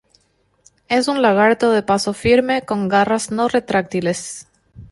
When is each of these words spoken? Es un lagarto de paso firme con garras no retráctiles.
Es 0.89 1.07
un 1.07 1.21
lagarto 1.21 1.69
de 1.71 1.83
paso 1.83 2.13
firme 2.13 2.63
con 2.63 2.87
garras 2.87 3.29
no 3.29 3.47
retráctiles. 3.49 4.47